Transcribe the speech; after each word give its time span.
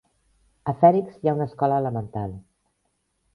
A 0.71 0.73
Phoenix 0.79 1.19
hi 1.19 1.29
ha 1.31 1.35
una 1.41 1.47
escola 1.51 1.77
elemental. 1.83 2.35